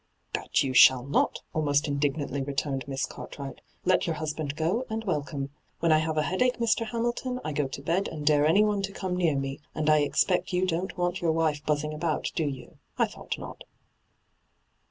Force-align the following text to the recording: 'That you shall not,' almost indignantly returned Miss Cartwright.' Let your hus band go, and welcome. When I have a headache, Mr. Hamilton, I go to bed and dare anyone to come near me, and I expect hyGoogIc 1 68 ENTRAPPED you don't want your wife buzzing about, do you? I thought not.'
'That 0.33 0.63
you 0.63 0.73
shall 0.73 1.03
not,' 1.05 1.41
almost 1.53 1.87
indignantly 1.87 2.41
returned 2.41 2.87
Miss 2.87 3.05
Cartwright.' 3.05 3.61
Let 3.85 4.07
your 4.07 4.15
hus 4.15 4.33
band 4.33 4.55
go, 4.55 4.83
and 4.89 5.03
welcome. 5.03 5.51
When 5.79 5.91
I 5.91 5.99
have 5.99 6.17
a 6.17 6.23
headache, 6.23 6.57
Mr. 6.57 6.87
Hamilton, 6.87 7.39
I 7.43 7.51
go 7.53 7.67
to 7.67 7.81
bed 7.83 8.07
and 8.07 8.25
dare 8.25 8.47
anyone 8.47 8.81
to 8.81 8.93
come 8.93 9.15
near 9.15 9.35
me, 9.35 9.59
and 9.75 9.91
I 9.91 9.99
expect 9.99 10.47
hyGoogIc 10.47 10.53
1 10.53 10.61
68 10.61 10.61
ENTRAPPED 10.61 10.71
you 10.71 10.79
don't 10.79 10.97
want 10.97 11.21
your 11.21 11.31
wife 11.31 11.63
buzzing 11.67 11.93
about, 11.93 12.31
do 12.33 12.45
you? 12.45 12.79
I 12.97 13.05
thought 13.05 13.37
not.' 13.37 13.63